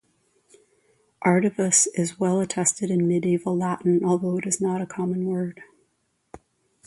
"Artavus" 1.23 1.85
is 1.93 2.19
well-attested 2.19 2.89
in 2.89 3.07
medieval 3.07 3.55
Latin, 3.55 4.03
although 4.03 4.39
it 4.39 4.47
is 4.47 4.59
not 4.59 4.81
a 4.81 4.87
common 4.87 5.25
word. 5.27 5.61